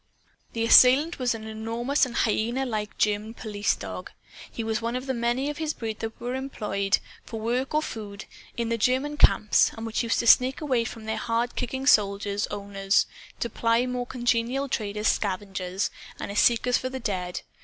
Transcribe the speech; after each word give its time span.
The 0.53 0.63
assailant 0.63 1.19
was 1.19 1.35
an 1.35 1.43
enormous 1.43 2.07
and 2.07 2.15
hyena 2.15 2.65
like 2.65 2.97
German 2.97 3.35
police 3.35 3.75
dog. 3.75 4.09
He 4.51 4.63
was 4.63 4.81
one 4.81 4.95
of 4.95 5.05
the 5.05 5.13
many 5.13 5.47
of 5.51 5.59
his 5.59 5.75
breed 5.75 5.99
that 5.99 6.19
were 6.19 6.33
employed 6.33 6.97
(for 7.23 7.39
work 7.39 7.75
or 7.75 7.83
food) 7.83 8.25
in 8.57 8.69
the 8.69 8.79
German 8.79 9.15
camps, 9.15 9.69
and 9.77 9.85
which 9.85 10.01
used 10.01 10.17
to 10.17 10.25
sneak 10.25 10.59
away 10.59 10.85
from 10.85 11.05
their 11.05 11.17
hard 11.17 11.55
kicking 11.55 11.85
soldier 11.85 12.35
owners 12.49 13.05
to 13.41 13.47
ply 13.47 13.77
a 13.81 13.85
more 13.87 14.07
congenial 14.07 14.67
trade 14.67 14.97
as 14.97 15.07
scavengers, 15.07 15.91
and 16.19 16.31
as 16.31 16.39
seekers 16.39 16.79
for 16.79 16.89
the 16.89 16.99
dead. 16.99 17.41